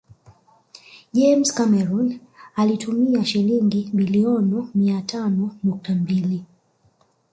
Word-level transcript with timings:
James 1.13 1.51
Cameroon 1.53 2.19
alitumia 2.55 3.25
Shilingi 3.25 3.91
biliono 3.93 4.69
mia 4.75 5.01
tano 5.01 5.57
nukta 5.63 5.95
mbili 5.95 6.45